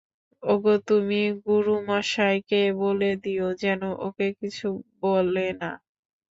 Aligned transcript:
-ওগো, 0.43 0.73
তুমি 0.87 1.15
গুরুমশায়কে 1.45 2.61
বলে 2.81 3.11
দিয়ো 3.23 3.47
যেন 3.61 3.81
ওকে 3.99 4.27
কিছু 4.39 4.67
বলে 5.01 5.47
না। 5.61 5.71